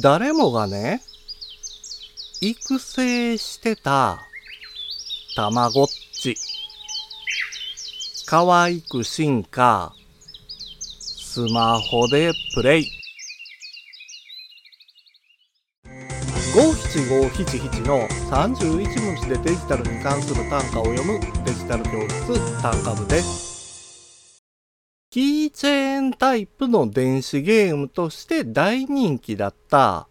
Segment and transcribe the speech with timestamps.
[0.00, 1.02] 誰もがね、
[2.40, 4.20] 育成してた、
[5.36, 6.34] たまごっち。
[8.24, 9.92] 可愛く進化、
[10.80, 12.86] スマホでプレイ。
[16.54, 23.51] 五七五七七の31文字でデジタルに関する単価を読むデジタル教室単価部です。
[25.12, 30.08] キーチェーンタイプの電子ゲームとして大人気だった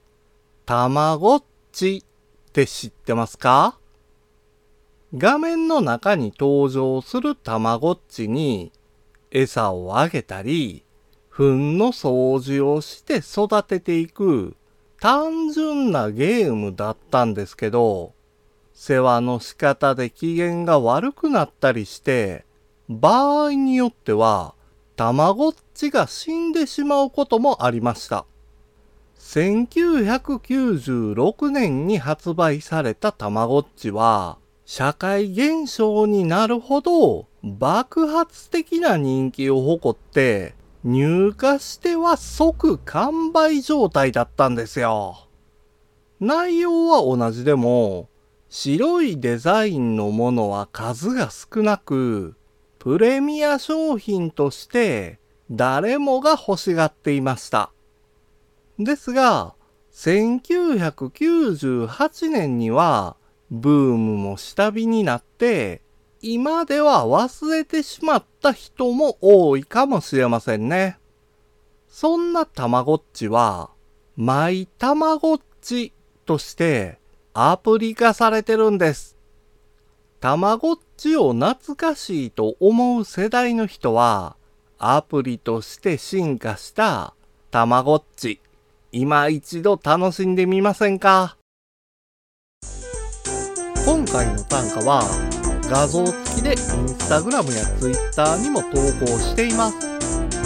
[0.67, 3.79] たまごっちって知ってますか？
[5.17, 8.71] 画面の中に登場するたまごっちに
[9.31, 10.83] 餌をあげたり、
[11.31, 14.55] 糞の掃除をして育てていく
[14.99, 18.13] 単純なゲームだったんですけど、
[18.75, 22.45] 世話の仕方で機嫌が悪くなったりして、
[22.87, 24.53] 場合によっては、
[25.01, 28.27] たまごっちが死んでしまうこともありました。
[29.17, 45.25] 1996年に発売されたたまごっちは、社会現象になるほど爆発的な人気を誇って、入荷しては即完売状態だったんですよ。
[46.19, 48.07] 内容は同じでも、
[48.49, 52.35] 白いデザインのものは数が少なく、
[52.81, 55.19] プレミア商品として
[55.51, 57.71] 誰もが欲しがっていました。
[58.79, 59.53] ですが、
[59.93, 63.17] 1998年には
[63.51, 65.83] ブームも下火になって、
[66.23, 70.97] 今では忘れてしまった人も多いかもしれませんね。
[71.87, 73.69] そんなたまごっちは、
[74.15, 75.93] マイたまごっち
[76.25, 76.97] として
[77.35, 79.20] アプリ化されてるんです。
[80.21, 84.35] たまごっちを懐かしいと思う世代の人は、
[84.77, 87.15] アプリとして進化した
[87.49, 88.39] たまごっち、
[88.91, 91.37] 今一度楽しんでみませんか？
[93.83, 95.01] 今回の単価は、
[95.63, 96.57] 画像付きでイン
[96.87, 98.67] スタグラムやツイッターにも投
[99.03, 99.75] 稿しています。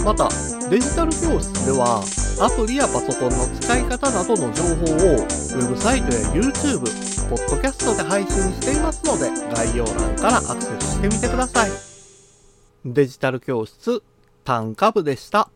[0.02, 0.30] また、
[0.70, 2.02] デジタル教室では、
[2.38, 6.82] アプリやパソコンの使い方などの情報を、ウェブサイトや YouTube、
[7.30, 11.70] podcast で配信していますので、概要欄からアクセスしてみてください。
[12.84, 14.02] デジタル教室、
[14.44, 15.48] 単価部でした。